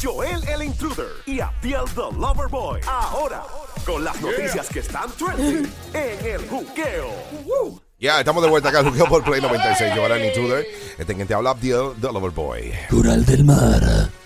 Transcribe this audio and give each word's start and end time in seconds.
Joel 0.00 0.46
el 0.46 0.62
Intruder 0.62 1.10
y 1.26 1.40
Abdiel 1.40 1.84
the 1.94 2.16
Lover 2.16 2.48
Boy. 2.48 2.80
Ahora, 2.86 3.42
con 3.84 4.04
las 4.04 4.20
noticias 4.20 4.68
que 4.68 4.78
están 4.80 5.10
trending 5.12 5.68
en 5.92 6.26
el 6.26 6.48
juqueo. 6.48 7.87
Ya, 8.00 8.20
estamos 8.20 8.44
de 8.44 8.48
vuelta 8.48 8.68
acá, 8.68 8.84
Juqueo 8.84 9.06
por 9.06 9.24
Play 9.24 9.40
96. 9.40 9.92
Yo 9.96 10.06
era 10.06 10.16
el 10.16 10.26
intruder. 10.26 10.64
Este 10.98 11.16
que 11.16 11.24
te 11.24 11.34
habla 11.34 11.50
Abdiel, 11.50 11.94
The 12.00 12.12
Lover 12.12 12.30
Boy. 12.30 12.72
Coral 12.88 13.26
del 13.26 13.42
Mar. 13.42 13.82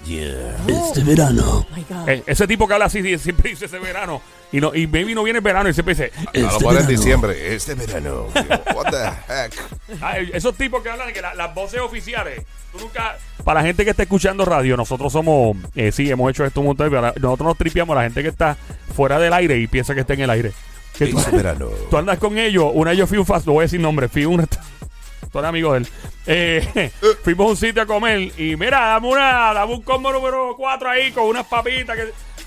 Este 0.06 1.02
verano. 1.02 1.66
Eh, 2.06 2.22
ese 2.26 2.46
tipo 2.46 2.68
que 2.68 2.74
habla 2.74 2.84
así 2.86 3.02
siempre 3.18 3.48
dice 3.48 3.64
ese 3.64 3.78
verano. 3.78 4.20
Y 4.52 4.60
no 4.60 4.74
y 4.74 4.86
maybe 4.86 5.14
no 5.14 5.22
viene 5.22 5.38
el 5.38 5.42
verano 5.42 5.70
y 5.70 5.72
siempre 5.72 5.94
dice. 5.94 6.12
A 6.18 6.22
lo 6.38 6.48
Este 6.48 6.58
mejor 6.66 6.80
en 6.82 6.86
diciembre. 6.86 7.54
Este 7.54 7.74
verano. 7.74 8.26
What 8.74 8.90
the 8.90 9.32
heck? 9.32 9.54
ah, 10.02 10.18
eh, 10.18 10.30
esos 10.34 10.54
tipos 10.54 10.82
que 10.82 10.90
hablan 10.90 11.06
de 11.06 11.14
que 11.14 11.22
la- 11.22 11.34
las 11.34 11.54
voces 11.54 11.80
oficiales. 11.80 12.42
Tú 12.72 12.78
nunca. 12.78 13.16
Para 13.42 13.60
la 13.60 13.66
gente 13.66 13.84
que 13.84 13.90
está 13.90 14.02
escuchando 14.02 14.44
radio, 14.44 14.76
nosotros 14.76 15.10
somos. 15.10 15.56
eh, 15.74 15.92
sí, 15.92 16.10
hemos 16.10 16.28
hecho 16.30 16.44
esto 16.44 16.60
un 16.60 16.66
montón 16.66 16.90
de 16.90 17.00
veces. 17.00 17.22
Nosotros 17.22 17.46
nos 17.46 17.56
tripiamos 17.56 17.94
a 17.96 18.00
la 18.00 18.04
gente 18.04 18.20
que 18.22 18.28
está 18.28 18.54
fuera 18.94 19.18
del 19.18 19.32
aire 19.32 19.56
y 19.56 19.66
piensa 19.66 19.94
que 19.94 20.00
está 20.02 20.12
en 20.12 20.20
el 20.20 20.30
aire. 20.30 20.52
Que 20.96 21.06
tú, 21.06 21.18
Este 21.18 21.42
tú 21.90 21.96
andas 21.96 22.18
con 22.18 22.38
ellos. 22.38 22.70
Una 22.74 22.90
de 22.90 22.96
ellos 22.96 23.08
fui 23.08 23.18
un 23.18 23.26
fast. 23.26 23.46
No 23.46 23.52
voy 23.54 23.62
a 23.62 23.66
decir 23.66 23.80
nombre. 23.80 24.08
Fui 24.08 24.24
un. 24.24 24.46
Tú 24.46 25.38
eres 25.38 25.48
amigo 25.48 25.72
de 25.72 25.78
él. 25.80 25.88
Eh, 26.24 26.92
fuimos 27.24 27.46
a 27.46 27.50
un 27.50 27.56
sitio 27.56 27.82
a 27.82 27.86
comer 27.86 28.30
y 28.38 28.54
mira, 28.54 28.78
dame 28.90 29.08
una, 29.08 29.52
dame 29.52 29.74
un 29.74 29.82
combo 29.82 30.12
número 30.12 30.54
4 30.56 30.88
ahí 30.88 31.10
con 31.10 31.24
unas 31.24 31.44
papitas. 31.46 31.96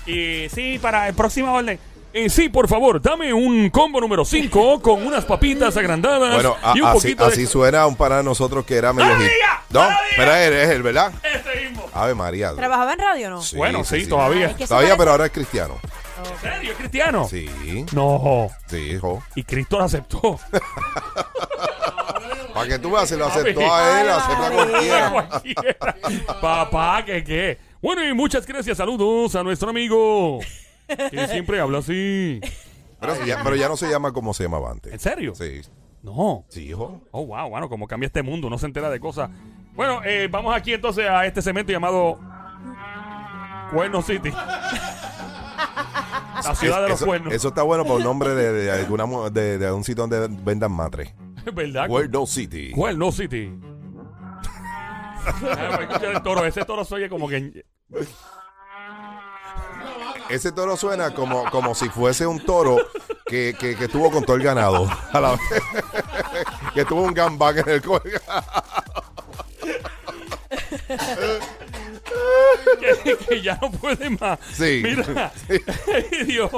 Que, 0.06 0.44
y 0.44 0.48
sí, 0.48 0.78
para 0.78 1.08
el 1.08 1.14
próximo 1.14 1.52
orden. 1.52 1.78
Y 2.14 2.30
sí, 2.30 2.48
por 2.48 2.66
favor, 2.68 3.02
dame 3.02 3.34
un 3.34 3.68
combo 3.68 4.00
número 4.00 4.24
5 4.24 4.80
con 4.82 5.06
unas 5.06 5.26
papitas 5.26 5.76
agrandadas 5.76 6.32
Bueno, 6.32 6.56
a- 6.62 6.72
y 6.74 6.80
un 6.80 6.86
así, 6.86 6.94
poquito 7.02 7.24
así 7.26 7.40
de... 7.42 7.46
suena 7.48 7.86
un 7.86 7.96
para 7.96 8.22
nosotros 8.22 8.64
que 8.64 8.76
era 8.76 8.94
medio 8.94 9.10
¡Cada 9.10 9.20
hit. 9.24 9.30
No, 9.68 9.86
pero 10.16 10.32
es 10.34 10.46
él, 10.48 10.52
es 10.54 10.68
él, 10.70 10.82
¿verdad? 10.82 11.12
Ese 11.22 11.64
mismo. 11.68 11.84
Ave 11.92 12.14
María. 12.14 12.54
¿Trabajaba 12.54 12.94
en 12.94 12.98
radio 12.98 13.26
o 13.26 13.30
no? 13.32 13.42
Sí, 13.42 13.56
bueno, 13.58 13.84
sí, 13.84 14.06
todavía. 14.06 14.54
Ay, 14.58 14.66
Todavía, 14.66 14.68
parece- 14.88 14.96
pero 14.96 15.10
ahora 15.10 15.26
es 15.26 15.32
cristiano. 15.32 15.78
¿En 16.18 16.38
serio? 16.40 16.72
¿Es 16.72 16.78
cristiano? 16.78 17.26
Sí, 17.28 17.84
No. 17.92 18.48
sí, 18.66 18.76
hijo. 18.76 19.22
Y 19.34 19.44
Cristo 19.44 19.78
lo 19.78 19.84
aceptó. 19.84 20.38
Para 22.54 22.68
que 22.68 22.78
tú 22.78 22.90
veas, 22.92 23.08
se 23.08 23.16
lo 23.16 23.26
aceptó 23.26 23.60
a 23.74 24.00
él, 24.00 24.08
acepta 24.08 24.50
cualquiera. 24.50 25.10
Cualquiera. 25.10 25.96
Papá, 26.40 27.04
que 27.04 27.22
qué. 27.22 27.58
Bueno, 27.82 28.02
y 28.04 28.14
muchas 28.14 28.46
gracias. 28.46 28.78
Saludos 28.78 29.34
a 29.36 29.42
nuestro 29.42 29.68
amigo. 29.70 30.40
Que 31.10 31.28
siempre 31.28 31.60
habla 31.60 31.78
así. 31.78 32.40
Pero 32.98 33.24
ya, 33.26 33.42
pero 33.42 33.56
ya 33.56 33.68
no 33.68 33.76
se 33.76 33.88
llama 33.90 34.12
como 34.12 34.32
se 34.32 34.44
llamaba 34.44 34.68
¿En 34.68 34.72
antes. 34.72 35.02
serio? 35.02 35.34
Sí, 35.34 35.60
No. 36.02 36.44
sí, 36.48 36.68
hijo. 36.70 37.02
Oh, 37.10 37.26
wow, 37.26 37.50
bueno, 37.50 37.68
como 37.68 37.86
cambia 37.86 38.06
este 38.06 38.22
mundo, 38.22 38.48
no 38.48 38.56
se 38.56 38.64
entera 38.66 38.88
de 38.88 39.00
cosas. 39.00 39.28
Bueno, 39.74 40.00
eh, 40.04 40.28
vamos 40.30 40.56
aquí 40.56 40.72
entonces 40.72 41.06
a 41.08 41.26
este 41.26 41.42
segmento 41.42 41.70
llamado 41.72 42.18
Cuerno 43.70 44.00
City. 44.00 44.32
La 46.48 46.54
ciudad 46.54 46.82
de 46.82 46.88
los 46.88 46.98
eso, 46.98 47.06
cuernos. 47.06 47.32
eso 47.32 47.48
está 47.48 47.62
bueno 47.62 47.84
por 47.84 48.00
nombre 48.02 48.34
de, 48.34 48.52
de 48.52 48.70
alguna 48.70 49.06
de, 49.30 49.58
de 49.58 49.72
un 49.72 49.84
sitio 49.84 50.06
donde 50.06 50.28
vendan 50.42 50.72
matre. 50.72 51.14
¿Verdad? 51.54 51.88
Cuerno 51.88 52.26
City. 52.26 52.72
Cuerno 52.72 53.12
City. 53.12 53.52
Ah, 55.26 55.78
escuchar 55.80 56.04
el 56.14 56.22
toro. 56.22 56.44
Ese 56.46 56.64
toro 56.64 56.84
se 56.84 56.94
oye 56.94 57.08
como 57.08 57.28
que. 57.28 57.64
Ese 60.28 60.52
toro 60.52 60.76
suena 60.76 61.12
como, 61.14 61.50
como 61.50 61.74
si 61.74 61.88
fuese 61.88 62.28
un 62.28 62.38
toro 62.44 62.76
que, 63.26 63.56
que, 63.58 63.74
que 63.74 63.86
estuvo 63.86 64.08
con 64.12 64.24
todo 64.24 64.36
el 64.36 64.44
ganado. 64.44 64.88
A 65.12 65.20
la 65.20 65.30
vez. 65.32 65.40
que 66.74 66.84
tuvo 66.84 67.02
un 67.02 67.12
gambán 67.12 67.58
en 67.58 67.68
el 67.68 67.82
cuello. 67.82 68.20
Que, 73.02 73.16
que 73.28 73.42
ya 73.42 73.58
no 73.60 73.70
puede 73.70 74.10
más. 74.10 74.38
Sí. 74.52 74.82
Mira. 74.82 75.32
Ay, 75.48 76.24
Dios. 76.24 76.50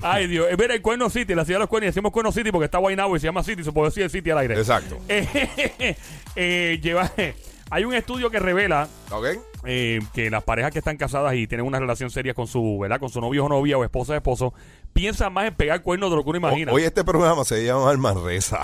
Ay, 0.00 0.26
Dios. 0.26 0.48
Eh, 0.50 0.56
Mira, 0.58 0.74
el 0.74 0.82
Cuerno 0.82 1.08
City, 1.10 1.34
la 1.34 1.44
ciudad 1.44 1.58
de 1.58 1.62
los 1.62 1.68
cuernos. 1.68 1.94
Decimos 1.94 2.12
Cuerno 2.12 2.32
City 2.32 2.50
porque 2.50 2.64
está 2.66 2.78
Guaynabo 2.78 3.16
y 3.16 3.20
se 3.20 3.26
llama 3.26 3.42
City. 3.42 3.62
Se 3.62 3.72
puede 3.72 3.88
decir 3.88 4.02
el 4.02 4.10
City 4.10 4.30
al 4.30 4.38
aire. 4.38 4.58
Exacto. 4.58 4.98
Eh, 5.08 5.96
eh, 6.36 6.80
lleva, 6.82 7.12
hay 7.72 7.86
un 7.86 7.94
estudio 7.94 8.30
que 8.30 8.38
revela 8.38 8.86
eh, 9.64 10.00
que 10.12 10.28
las 10.30 10.44
parejas 10.44 10.72
que 10.72 10.80
están 10.80 10.98
casadas 10.98 11.32
y 11.34 11.46
tienen 11.46 11.66
una 11.66 11.80
relación 11.80 12.10
seria 12.10 12.34
con 12.34 12.46
su, 12.46 12.78
¿verdad? 12.78 13.00
Con 13.00 13.08
su 13.08 13.18
novio 13.18 13.46
o 13.46 13.48
novia 13.48 13.78
o 13.78 13.84
esposa 13.84 14.12
o 14.12 14.16
esposo, 14.16 14.52
piensan 14.92 15.32
más 15.32 15.46
en 15.46 15.54
pegar 15.54 15.80
cuernos 15.80 16.10
de 16.10 16.16
lo 16.16 16.22
que 16.22 16.28
uno 16.28 16.36
imagina. 16.36 16.70
Hoy 16.70 16.82
este 16.84 17.02
programa 17.02 17.46
se 17.46 17.64
llama 17.64 17.90
Manresa. 17.94 18.60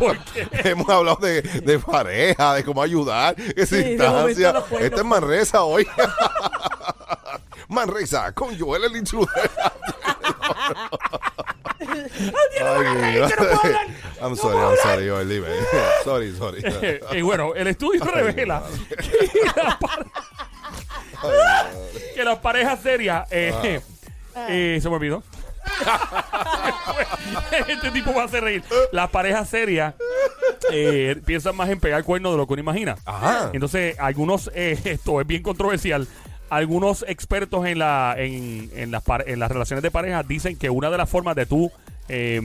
¿Por 0.00 0.18
qué? 0.24 0.48
Hemos 0.70 0.88
hablado 0.88 1.18
de, 1.24 1.42
de 1.42 1.78
pareja, 1.78 2.54
de 2.54 2.64
cómo 2.64 2.82
ayudar, 2.82 3.36
Sí, 3.38 3.76
de 3.76 3.96
los 3.98 4.64
cuernos. 4.64 4.80
Este 4.80 4.96
es 4.96 5.04
Manresa 5.04 5.62
hoy. 5.62 5.86
Manresa 7.68 8.32
con 8.32 8.58
Joel 8.58 8.82
el 8.84 8.96
Intruder. 8.96 9.50
Ay, 11.78 12.84
mi 13.14 13.20
madre. 13.20 13.91
I'm 14.22 14.36
sorry, 14.36 14.56
I'm 14.58 14.76
sorry, 14.82 15.28
dime. 15.28 15.44
Sorry, 16.04 16.32
sorry. 16.36 16.62
Eh, 17.12 17.22
bueno, 17.22 17.54
el 17.54 17.66
estudio 17.66 18.04
revela 18.04 18.34
que, 18.34 18.46
las 19.62 19.76
pare- 19.76 20.06
que 22.14 22.24
las 22.24 22.38
parejas 22.38 22.80
serias. 22.80 23.26
eh, 23.30 23.80
eh, 24.48 24.78
se 24.80 24.88
me 24.88 24.94
olvidó. 24.96 25.22
este 27.68 27.90
tipo 27.90 28.12
va 28.14 28.22
a 28.22 28.24
hacer 28.26 28.42
reír. 28.44 28.62
Las 28.92 29.10
parejas 29.10 29.48
serias 29.48 29.94
eh, 30.70 31.20
piensan 31.24 31.56
más 31.56 31.68
en 31.70 31.80
pegar 31.80 32.02
cuernos 32.04 32.32
de 32.32 32.38
lo 32.38 32.46
que 32.46 32.54
uno 32.54 32.60
imagina. 32.62 32.96
Ajá. 33.04 33.50
Entonces, 33.52 33.96
algunos, 33.98 34.50
eh, 34.54 34.78
esto 34.84 35.20
es 35.20 35.26
bien 35.26 35.42
controversial. 35.42 36.06
Algunos 36.50 37.04
expertos 37.08 37.64
en, 37.66 37.78
la, 37.78 38.14
en, 38.18 38.70
en, 38.74 38.90
las, 38.90 39.02
pare- 39.02 39.32
en 39.32 39.38
las 39.38 39.50
relaciones 39.50 39.82
de 39.82 39.90
pareja 39.90 40.22
dicen 40.22 40.56
que 40.58 40.68
una 40.68 40.90
de 40.90 40.98
las 40.98 41.08
formas 41.08 41.34
de 41.34 41.46
tú 41.46 41.72
eh, 42.08 42.40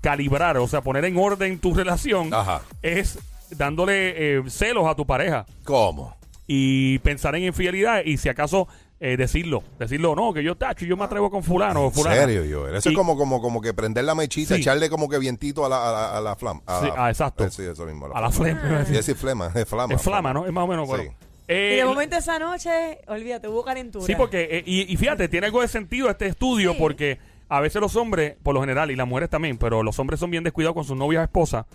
calibrar, 0.00 0.56
o 0.58 0.66
sea, 0.68 0.80
poner 0.82 1.04
en 1.04 1.16
orden 1.16 1.58
tu 1.58 1.74
relación, 1.74 2.32
Ajá. 2.32 2.62
es 2.82 3.18
dándole 3.50 4.38
eh, 4.38 4.42
celos 4.48 4.86
a 4.86 4.94
tu 4.94 5.06
pareja 5.06 5.44
¿Cómo? 5.64 6.16
y 6.46 6.98
pensar 7.00 7.34
en 7.36 7.44
infidelidad 7.44 8.02
y 8.04 8.16
si 8.16 8.28
acaso 8.28 8.68
eh, 9.02 9.16
decirlo, 9.16 9.62
decirlo, 9.78 10.14
no, 10.14 10.32
que 10.34 10.42
yo 10.42 10.56
tacho, 10.56 10.84
yo 10.84 10.94
me 10.96 11.04
atrevo 11.04 11.30
con 11.30 11.42
fulano 11.42 11.80
o 11.82 11.86
¿En 11.86 11.92
fulana. 11.92 12.16
serio, 12.16 12.42
Joel? 12.60 12.76
Eso 12.76 12.90
Y- 12.90 12.92
es 12.92 12.98
como, 12.98 13.16
como, 13.16 13.40
como 13.40 13.60
que 13.62 13.72
prender 13.72 14.04
la 14.04 14.14
mechita, 14.14 14.54
Sí. 14.56 14.60
echarle 14.60 14.90
como 14.90 15.08
que 15.08 15.18
vientito 15.18 15.64
a 15.64 15.68
la, 15.70 15.88
a 15.88 15.92
la, 15.92 16.18
a 16.18 16.20
la 16.20 16.36
flama. 16.36 16.60
a 16.66 16.80
Sí, 16.80 16.86
la- 16.86 16.94
ah, 17.06 17.08
exacto. 17.10 17.44
Eh, 17.46 17.50
Sí, 17.50 17.62
eso 17.62 17.86
mismo. 17.86 18.06
A 18.14 18.20
la 18.20 18.30
flema. 18.30 18.60
iba 18.62 18.70
a 18.72 18.74
Y 18.74 18.78
decir. 18.80 18.96
decir 18.96 19.16
flema, 19.16 19.50
es 19.54 19.66
flama. 19.66 19.94
Es 19.94 20.02
flama, 20.02 20.34
¿no? 20.34 20.44
Es 20.46 20.52
más 20.52 20.64
o 20.64 20.66
menos, 20.66 20.86
bueno. 20.86 21.04
Sí. 21.04 21.10
Eh, 21.48 21.72
Y 21.74 21.76
de 21.78 21.84
momento 21.86 22.16
esa 22.16 22.38
noche, 22.38 22.98
olvídate, 23.08 23.48
hubo 23.48 23.64
calentura. 23.64 24.04
Sí, 24.04 24.14
porque, 24.16 24.48
eh, 24.50 24.62
y, 24.66 24.92
y 24.92 24.96
fíjate, 24.98 25.28
tiene 25.28 25.46
algo 25.46 25.62
de 25.62 25.68
sentido 25.68 26.10
este 26.10 26.26
estudio 26.26 26.72
Sí. 26.72 26.76
porque 26.78 27.18
a 27.50 27.60
veces 27.60 27.82
los 27.82 27.96
hombres, 27.96 28.36
por 28.42 28.54
lo 28.54 28.60
general, 28.60 28.90
y 28.90 28.96
las 28.96 29.06
mujeres 29.06 29.28
también, 29.28 29.58
pero 29.58 29.82
los 29.82 29.98
hombres 29.98 30.20
son 30.20 30.30
bien 30.30 30.44
descuidados 30.44 30.74
con 30.74 30.84
sus 30.84 30.96
novias 30.96 31.20
o 31.20 31.24
esposas 31.24 31.66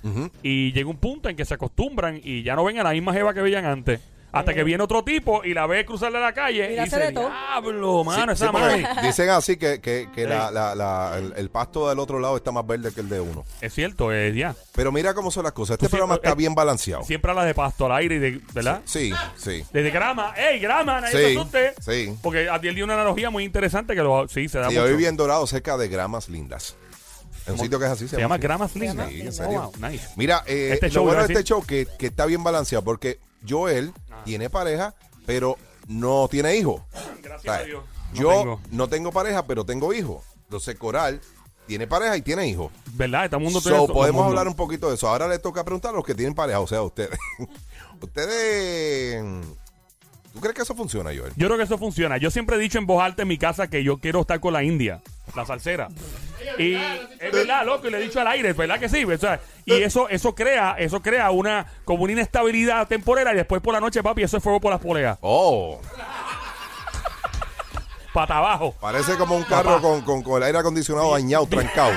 y 0.41 0.72
llega 0.72 0.90
un 0.90 0.97
punto 0.97 1.30
en 1.30 1.36
que 1.36 1.46
se 1.46 1.53
acostumbran 1.53 2.19
y 2.24 2.44
ya 2.44 2.56
no 2.56 2.63
ven 2.63 2.80
a 2.80 2.84
la 2.84 2.91
misma 2.91 3.13
jeva 3.13 3.34
que 3.34 3.41
veían 3.41 3.66
antes. 3.66 4.00
Hasta 4.40 4.53
que 4.53 4.63
viene 4.63 4.84
otro 4.84 5.03
tipo 5.03 5.44
y 5.44 5.53
la 5.53 5.66
ve 5.68 5.85
cruzarle 5.85 6.19
la 6.19 6.34
calle 6.34 6.72
Y 6.73 6.78
y 6.78 6.84
dice, 6.84 6.97
de 7.00 7.12
todo. 7.12 7.29
diablo, 7.29 8.03
mano, 8.03 8.35
Sí, 8.35 8.44
esa 8.44 8.47
sí, 8.47 8.53
madre. 8.53 8.88
Dicen 9.01 9.29
así 9.29 9.57
que, 9.57 9.79
que, 9.81 10.09
que 10.13 10.23
Sí. 10.23 10.28
la, 10.29 10.51
la, 10.51 10.75
la- 10.75 11.18
el, 11.18 11.34
el 11.38 11.50
pasto 11.50 11.88
del 11.90 12.00
otro 12.00 12.19
lado 12.19 12.35
está 12.38 12.51
más 12.51 12.66
verde 12.68 12.91
que 12.94 13.01
el 13.01 13.09
de 13.09 13.22
uno. 13.22 13.44
Es 13.62 13.74
cierto, 13.74 14.12
es 14.12 14.35
ya. 14.35 14.56
Pero 14.75 14.91
mira 14.91 15.13
cómo 15.13 15.31
son 15.31 15.44
las 15.44 15.53
cosas. 15.53 15.75
Este 15.75 15.85
Tú 15.85 15.90
programa 15.91 16.16
siempre- 16.16 16.29
está 16.29 16.34
eh, 16.34 16.38
bien 16.38 16.56
balanceado. 16.56 17.03
Siempre 17.03 17.31
habla 17.31 17.45
de 17.45 17.53
pasto 17.53 17.85
al 17.85 17.94
aire 17.94 18.16
y 18.16 18.19
de, 18.19 18.41
¿verdad? 18.53 18.81
Sí, 18.85 19.13
sí. 19.38 19.63
Desde 19.72 19.90
grama, 19.91 20.34
¡ey, 20.38 20.59
grama! 20.59 21.01
Nadie 21.01 21.35
Sí, 21.35 21.40
se 21.51 21.74
sí. 22.07 22.18
Porque 22.22 22.50
Adiel 22.50 22.75
dio 22.75 22.84
una 22.85 22.95
analogía 22.95 23.29
muy 23.29 23.44
interesante 23.44 23.95
que 23.95 24.01
lo, 24.01 24.28
sí, 24.28 24.47
se 24.50 24.59
da 24.59 24.69
Sí, 24.69 24.75
mucho. 24.75 24.85
yo 24.88 24.91
viví 24.91 25.06
en 25.06 25.16
Dorado 25.18 25.47
cerca 25.47 25.78
de 25.78 25.88
Gramas 25.88 26.29
Lindas. 26.29 26.75
En 27.47 27.53
un 27.53 27.59
sitio 27.59 27.78
que 27.78 27.85
es 27.85 27.91
así. 27.91 28.07
Se 28.07 28.18
llama 28.18 28.35
así. 28.35 28.41
Gramas 28.41 28.75
Lindas. 28.75 29.07
Sí, 29.09 29.22
en 29.22 29.28
Oh, 29.28 29.31
serio. 29.31 29.72
wow, 29.79 29.90
nice. 29.90 30.07
Mira, 30.16 30.44
eh, 30.47 30.72
Este 30.74 30.88
lo 30.88 30.94
show, 30.94 31.03
bueno 31.03 31.19
de 31.19 31.25
a 31.25 31.28
este 31.28 31.44
show 31.44 31.63
que, 31.63 31.88
que 32.00 32.07
está 32.07 32.25
bien 32.25 32.44
balanceado 32.44 32.84
porque 32.84 33.19
Joel 33.47 33.94
tiene 34.23 34.50
pareja, 34.50 34.95
pero 35.25 35.57
no 35.88 36.28
tiene 36.29 36.56
hijos. 36.56 36.81
Gracias 37.22 37.39
O 37.39 37.42
sea, 37.42 37.53
a 37.56 37.63
Dios. 37.63 37.83
No 38.13 38.19
yo 38.21 38.30
tengo. 38.30 38.62
no 38.71 38.88
tengo 38.88 39.12
pareja, 39.12 39.45
pero 39.45 39.65
tengo 39.65 39.94
hijos. 39.94 40.24
Entonces 40.44 40.75
Coral 40.77 41.19
tiene 41.68 41.88
pareja 41.88 42.15
y 42.18 42.21
tiene 42.21 42.47
hijos. 42.47 42.71
¿Verdad? 42.94 43.25
Este 43.25 43.38
mundo 43.38 43.59
tiene 43.62 43.77
So, 43.77 43.86
todo- 43.86 43.94
podemos 43.94 44.19
todo 44.19 44.24
mundo. 44.25 44.39
hablar 44.39 44.47
un 44.47 44.56
poquito 44.56 44.89
de 44.89 44.95
eso. 44.95 45.07
Ahora 45.09 45.27
le 45.27 45.39
toca 45.39 45.63
preguntar 45.63 45.92
a 45.94 45.97
los 45.97 46.06
que 46.06 46.13
tienen 46.15 46.33
pareja, 46.36 46.59
o 46.59 46.68
sea, 46.68 46.81
ustedes. 46.83 47.18
ustedes. 48.01 49.24
¿Tú 50.36 50.42
crees 50.42 50.54
que 50.54 50.62
eso 50.64 50.76
funciona, 50.76 51.10
Joel? 51.18 51.32
Yo 51.38 51.48
creo 51.48 51.58
que 51.58 51.64
eso 51.64 51.78
funciona. 51.78 52.18
Yo 52.18 52.30
siempre 52.30 52.58
he 52.58 52.60
dicho 52.60 52.78
en 52.78 52.86
voz 52.86 53.02
alta 53.02 53.22
en 53.24 53.28
mi 53.30 53.38
casa 53.38 53.68
que 53.70 53.84
yo 53.84 53.98
quiero 54.00 54.20
estar 54.22 54.40
con 54.42 54.52
la 54.54 54.64
India, 54.64 55.00
la 55.34 55.46
salsera. 55.46 55.88
Y 56.60 56.76
es 56.76 57.32
verdad, 57.32 57.66
loco, 57.66 57.88
y 57.88 57.92
le 57.92 57.98
he 58.00 58.02
dicho 58.02 58.20
al 58.20 58.28
aire, 58.28 58.50
es 58.50 58.58
verdad 58.58 58.78
que 58.80 58.90
sí. 58.90 59.06
o 59.06 59.18
sea, 59.18 59.40
y 59.64 59.74
eso, 59.82 60.10
eso 60.10 60.36
crea, 60.36 60.76
eso 60.78 61.02
crea 61.02 61.32
una 61.32 61.66
como 61.86 62.04
una 62.04 62.12
inestabilidad 62.14 62.86
temporera 62.88 63.32
y 63.34 63.38
después 63.38 63.62
por 63.62 63.74
la 63.74 63.80
noche, 63.80 64.04
papi, 64.04 64.24
eso 64.24 64.36
es 64.38 64.44
fuego 64.44 64.60
por 64.60 64.72
las 64.72 64.82
poleas. 64.82 65.18
Oh, 65.22 65.80
Pata 68.14 68.38
abajo. 68.38 68.74
parece 68.80 69.16
como 69.18 69.36
un 69.36 69.44
carro 69.44 69.82
con, 69.82 70.02
con- 70.02 70.22
con 70.24 70.38
el 70.38 70.44
aire 70.44 70.58
acondicionado 70.60 71.14
dañado, 71.14 71.46
trancado. 71.48 71.94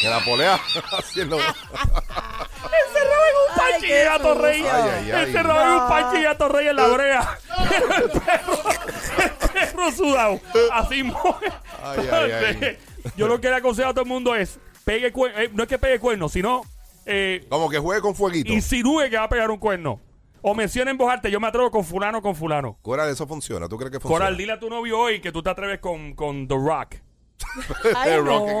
Que 0.00 0.08
la 0.08 0.20
polea 0.24 0.54
haciendo. 0.98 1.36
Encerrado 1.38 3.22
en 3.26 3.36
un 3.36 3.60
Ay, 3.60 3.80
qué 3.80 4.00
y 4.00 4.04
gato 4.04 4.34
rey. 4.34 4.58
sucio. 4.60 4.72
Ay, 4.74 4.90
ay, 5.06 5.10
ay. 5.12 5.24
Encerrado 5.24 5.60
en 5.76 5.82
un 5.82 5.88
parche 5.88 6.20
y 6.20 6.22
gato 6.22 6.48
rey 6.48 6.68
en 6.68 6.76
la 6.76 6.86
brea. 6.88 7.38
Pero 7.70 8.04
el 8.04 8.10
perro. 8.10 9.92
sudado. 9.92 10.40
Así 10.72 11.02
mueve. 11.02 11.52
Ay, 11.82 12.08
ay, 12.12 12.30
ay. 12.32 12.78
Yo 13.16 13.26
lo 13.28 13.40
que 13.40 13.48
le 13.48 13.56
aconsejo 13.56 13.88
a 13.88 13.94
todo 13.94 14.02
el 14.02 14.08
mundo 14.08 14.34
es, 14.34 14.58
pegue 14.84 15.10
cuerno, 15.12 15.38
eh, 15.40 15.50
no 15.54 15.62
es 15.62 15.68
que 15.68 15.78
pegue 15.78 15.98
cuerno, 15.98 16.28
sino 16.28 16.62
eh, 17.06 17.46
Como 17.48 17.70
que 17.70 17.78
juegue 17.78 18.00
con 18.02 18.14
fueguito. 18.14 18.52
insinúe 18.52 19.08
que 19.08 19.16
va 19.16 19.24
a 19.24 19.28
pegar 19.28 19.50
un 19.50 19.58
cuerno. 19.58 20.00
O 20.42 20.54
menciona 20.54 20.90
en 20.90 20.96
voz 20.96 21.10
alta, 21.12 21.28
yo 21.28 21.38
me 21.38 21.48
atrevo 21.48 21.70
con 21.70 21.84
fulano, 21.84 22.22
con 22.22 22.34
fulano. 22.34 22.78
Coral, 22.82 23.10
eso 23.10 23.26
funciona. 23.26 23.68
¿Tú 23.68 23.76
crees 23.76 23.90
que 23.92 24.00
funciona? 24.00 24.24
Coral, 24.24 24.36
dile 24.38 24.52
a 24.52 24.58
tu 24.60 24.70
novio 24.70 24.98
hoy 24.98 25.20
que 25.20 25.32
tú 25.32 25.42
te 25.42 25.50
atreves 25.50 25.80
con, 25.80 26.14
con 26.14 26.48
The 26.48 26.54
Rock. 26.54 26.94
Ay, 27.96 28.12
El 28.12 28.24
no. 28.24 28.46
Rocky, 28.46 28.52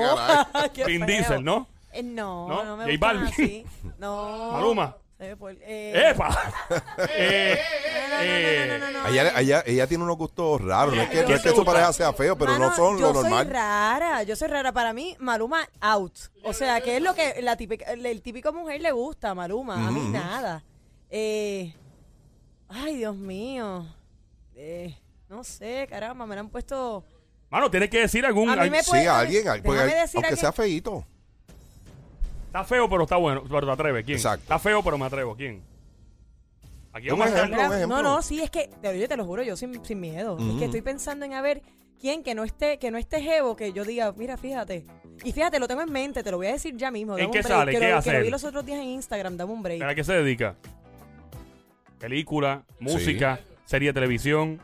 caray. 0.52 0.70
Qué 0.74 0.84
Vin 0.84 0.98
feo. 0.98 1.06
Diesel, 1.06 1.44
¿no? 1.44 1.68
Eh, 1.92 2.02
no, 2.02 2.48
¿No? 2.48 2.64
no, 2.64 2.76
me 2.76 2.84
J 2.84 2.96
Balvin. 2.98 3.26
así. 3.28 3.66
No. 3.98 4.52
Maluma. 4.52 4.96
Eh, 5.20 6.10
¡Epa! 6.10 6.52
Eh, 7.12 7.58
no, 8.68 8.78
no, 8.78 8.78
no, 8.78 8.92
no, 8.92 8.92
no, 8.92 9.02
no. 9.02 9.08
Ella, 9.08 9.40
ella, 9.40 9.62
ella 9.66 9.86
tiene 9.86 10.04
unos 10.04 10.16
gustos 10.16 10.60
raros. 10.62 10.94
No 10.94 11.02
es 11.02 11.08
que, 11.10 11.20
¿Qué 11.24 11.28
no 11.28 11.34
es 11.34 11.42
que 11.42 11.50
su 11.50 11.64
pareja 11.64 11.92
sea 11.92 12.12
feo, 12.12 12.36
pero 12.36 12.52
no 12.54 12.58
Mano, 12.60 12.76
son 12.76 12.98
yo 12.98 13.08
lo 13.12 13.22
normal. 13.22 13.44
soy 13.46 13.52
rara, 13.52 14.22
yo 14.22 14.36
soy 14.36 14.48
rara. 14.48 14.72
Para 14.72 14.92
mí, 14.92 15.16
Maluma, 15.20 15.68
out. 15.80 16.14
O 16.42 16.52
sea, 16.52 16.80
que 16.80 16.96
es 16.96 17.02
lo 17.02 17.14
que 17.14 17.40
la 17.42 17.56
típica, 17.56 17.86
el, 17.92 18.22
típico 18.22 18.52
mujer 18.52 18.80
le 18.80 18.92
gusta, 18.92 19.34
Maluma. 19.34 19.88
A 19.88 19.90
mí 19.90 20.00
nada. 20.10 20.64
Eh, 21.10 21.74
ay, 22.68 22.96
Dios 22.96 23.16
mío. 23.16 23.86
Eh, 24.54 24.96
no 25.28 25.44
sé, 25.44 25.86
caramba, 25.88 26.26
me 26.26 26.34
la 26.34 26.40
han 26.42 26.48
puesto... 26.50 27.04
Mano, 27.50 27.70
tienes 27.70 27.90
que 27.90 28.00
decir 28.00 28.24
algún. 28.24 28.48
A 28.50 28.56
mí 28.62 28.70
me 28.70 28.82
Sí, 28.82 28.90
puede- 28.90 29.08
a 29.08 29.18
alguien, 29.18 29.42
porque 29.64 29.80
aunque 29.80 29.98
alguien- 30.18 30.36
sea 30.36 30.52
feíto. 30.52 31.04
Está 32.50 32.64
feo, 32.64 32.88
pero 32.90 33.04
está 33.04 33.16
bueno. 33.16 33.44
Pero 33.48 33.64
te 33.66 33.72
atreves. 33.72 34.04
¿Quién? 34.04 34.16
Exacto. 34.18 34.42
Está 34.42 34.58
feo, 34.58 34.82
pero 34.82 34.98
me 34.98 35.06
atrevo. 35.06 35.36
¿Quién? 35.36 35.62
Aquí 36.92 37.08
Un 37.10 37.18
vamos 37.20 37.32
a 37.32 37.36
ejemplo, 37.38 37.56
estar- 37.56 37.70
un 37.70 37.76
ejemplo. 37.76 37.96
No, 37.96 38.02
no, 38.16 38.22
sí, 38.22 38.40
es 38.42 38.50
que, 38.50 38.68
te, 38.82 38.88
oye, 38.88 39.06
te 39.06 39.16
lo 39.16 39.24
juro, 39.24 39.42
yo 39.44 39.56
sin, 39.56 39.84
sin 39.84 40.00
miedo. 40.00 40.36
Es 40.38 40.58
que 40.58 40.64
estoy 40.64 40.82
pensando 40.82 41.24
en 41.24 41.34
a 41.34 41.42
ver 41.42 41.62
quién 42.00 42.24
que 42.24 42.34
no 42.34 42.42
esté, 42.42 42.78
que 42.80 42.90
no 42.90 42.98
esté 42.98 43.22
jevo, 43.22 43.54
que 43.54 43.72
yo 43.72 43.84
diga, 43.84 44.12
mira, 44.16 44.36
fíjate. 44.36 44.84
Y 45.22 45.30
fíjate, 45.30 45.60
lo 45.60 45.68
tengo 45.68 45.82
en 45.82 45.92
mente, 45.92 46.24
te 46.24 46.30
lo 46.32 46.38
voy 46.38 46.48
a 46.48 46.52
decir 46.52 46.76
ya 46.76 46.90
mismo. 46.90 47.12
¿En 47.12 47.18
dame 47.18 47.26
un 47.26 47.32
qué 47.32 47.38
break, 47.42 47.48
sale? 47.58 47.72
Que 47.72 47.78
¿Qué 47.78 47.90
lo, 47.90 47.96
hace 47.98 48.10
que 48.10 48.18
lo 48.18 48.24
vi 48.24 48.30
los 48.30 48.42
otros 48.42 48.66
días 48.66 48.78
en 48.80 48.86
Instagram, 48.86 49.36
dame 49.36 49.52
un 49.52 49.62
break. 49.62 49.82
¿A 49.82 49.94
qué 49.94 50.02
se 50.02 50.14
dedica? 50.14 50.56
Película, 51.98 52.64
música, 52.80 53.38
serie 53.64 53.90
de 53.90 53.92
televisión. 53.94 54.60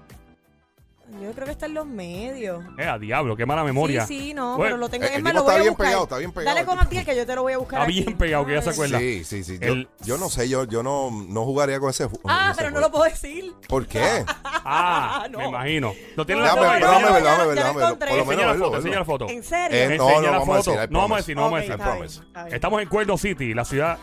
Yo 1.23 1.31
creo 1.33 1.47
que 1.47 1.53
está 1.53 1.67
en 1.67 1.75
los 1.75 1.87
medios. 1.87 2.65
Eh, 2.79 2.85
a 2.85 2.99
diablo, 2.99 3.37
qué 3.37 3.47
mala 3.47 3.63
memoria. 3.63 4.05
Sí, 4.07 4.19
sí, 4.19 4.35
no, 4.35 4.57
pero 4.61 4.77
lo 4.77 4.89
tengo. 4.89 5.05
eh, 5.05 5.09
es 5.11 5.15
el 5.17 5.23
más, 5.23 5.33
tipo 5.33 5.39
lo 5.39 5.45
voy 5.45 5.51
está 5.53 5.61
a 5.61 5.63
bien 5.63 5.73
buscar. 5.73 5.87
pegado, 5.87 6.03
está 6.03 6.19
bien 6.19 6.33
pegado 6.33 6.55
Dale 6.55 6.67
con. 6.67 6.79
Abdiel 6.81 7.05
que 7.05 7.17
yo 7.17 7.25
te 7.27 7.35
lo 7.37 7.43
voy 7.43 7.53
a 7.53 7.59
buscar 7.59 7.79
Está 7.81 7.91
aquí. 7.91 8.03
bien 8.05 8.19
pegado, 8.19 8.45
que 8.47 8.55
ya 8.55 8.63
se 8.63 8.71
acuerda. 8.71 8.99
Sí, 8.99 9.25
sí, 9.25 9.45
sí. 9.45 9.59
Yo, 9.61 9.73
El- 9.73 9.89
yo 10.05 10.19
no 10.19 10.29
sé, 10.29 10.49
yo, 10.49 10.65
yo 10.65 10.83
no, 10.83 11.11
no 11.11 11.45
jugaría 11.45 11.79
con 11.79 11.91
ese. 11.91 12.07
ju- 12.09 12.21
Ah, 12.25 12.49
ese 12.51 12.59
pero 12.59 12.71
no 12.71 12.77
juego. 12.79 12.89
lo 12.89 12.93
puedo 12.93 13.05
decir. 13.05 13.55
¿Por 13.69 13.87
qué? 13.87 14.25
Ah, 14.69 15.29
No. 15.31 15.39
me 15.39 15.47
imagino. 15.49 15.93
¿Lo 16.17 16.27
tiene 16.27 16.43
la 16.43 16.49
Déjame, 16.55 16.67
no, 16.67 16.73
foto? 16.73 16.81
no, 16.81 16.87
déjame 16.87 17.07
no, 17.07 17.13
verlo, 17.13 17.25
ya 17.25 17.31
déjame 17.31 17.39
lo 17.43 17.49
verlo, 17.49 17.55
déjame 17.55 17.75
verlo. 17.77 17.87
encontré. 17.87 18.09
Por 18.09 18.19
lo 18.19 18.25
menos 18.25 18.33
Enseña 18.35 18.47
la 18.47 18.53
verlo, 18.53 18.65
foto, 18.67 18.77
enseña 18.77 18.95
la 18.95 19.01
verlo. 19.01 19.13
foto. 19.13 19.29
¿En 19.31 19.43
serio? 19.45 19.79
Eh, 19.79 19.87
no, 19.87 19.93
Enseña 20.09 20.17
no 20.17 20.23
la 20.33 20.39
vamos 20.39 20.49
a 20.49 20.59
foto. 20.59 20.71
decir, 20.73 20.89
I 20.91 20.93
No 20.93 20.99
vamos 20.99 21.05
a 21.05 21.07
promise. 21.07 21.23
decir, 21.23 21.37
no 21.37 21.43
vamos 21.43 21.53
a 21.53 21.57
Ok, 21.57 21.63
decir. 21.63 21.71
I 21.71 21.75
está 21.77 21.85
bien, 21.87 21.97
promise. 21.99 22.21
está 22.27 22.43
bien. 22.45 22.55
Estamos 22.57 22.83
en 22.83 22.89
Cuerno 22.89 23.17
City, 23.19 23.55
la 23.55 23.65
ciudad 23.65 23.99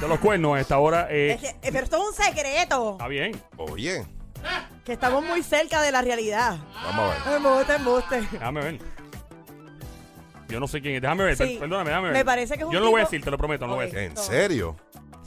de 0.00 0.08
los 0.08 0.18
cuernos 0.18 0.56
a 0.56 0.60
esta 0.60 0.78
hora. 0.80 1.06
eh, 1.08 1.32
Es 1.34 1.40
que- 1.40 1.48
eh, 1.48 1.70
pero 1.70 1.84
esto 1.84 1.96
es 1.98 2.18
un 2.18 2.24
secreto. 2.24 2.92
está 2.92 3.06
bien. 3.06 3.40
Oye, 3.58 4.04
Que 4.84 4.92
estamos 4.94 5.24
muy 5.24 5.42
cerca 5.42 5.80
de 5.82 5.92
la 5.92 6.02
realidad. 6.02 6.56
vamos 6.84 7.14
a 7.24 7.28
ver. 7.30 7.36
Embuste, 7.36 7.74
embuste. 7.74 8.20
Déjame 8.32 8.60
ver. 8.62 8.78
Yo 10.48 10.58
no 10.58 10.66
sé 10.66 10.80
quién 10.80 10.96
es. 10.96 11.02
Déjame 11.02 11.24
ver. 11.24 11.36
Sí. 11.36 11.44
per- 11.44 11.58
Perdóname, 11.60 11.90
déjame 11.90 12.08
ver. 12.08 12.16
Me 12.16 12.24
parece 12.24 12.54
que 12.54 12.60
es 12.60 12.66
un 12.66 12.72
Yo 12.72 12.80
no 12.80 12.86
lo 12.86 12.90
voy 12.90 13.00
a 13.00 13.04
tipo- 13.04 13.10
decir, 13.12 13.24
te 13.24 13.30
lo 13.30 13.38
prometo, 13.38 13.66
no 13.66 13.72
lo 13.72 13.76
voy 13.76 13.84
a 13.84 13.88
Ok. 13.88 13.94
decir. 13.94 14.10
¿En 14.10 14.16
serio? 14.16 14.76